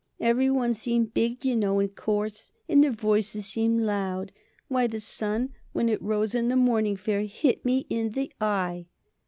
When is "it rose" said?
5.89-6.33